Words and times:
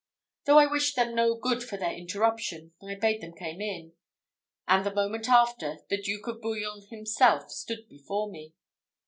Though 0.45 0.57
I 0.57 0.65
wished 0.65 0.95
them 0.95 1.13
no 1.13 1.35
good 1.35 1.63
for 1.63 1.77
their 1.77 1.93
interruption, 1.93 2.73
I 2.81 2.95
bade 2.95 3.21
them 3.21 3.33
come 3.33 3.61
in; 3.61 3.93
and 4.67 4.83
the 4.83 4.91
moment 4.91 5.29
after, 5.29 5.77
the 5.91 6.01
Duke 6.01 6.25
of 6.25 6.41
Bouillon 6.41 6.87
himself 6.89 7.51
stood 7.51 7.87
before 7.87 8.27
me. 8.31 8.55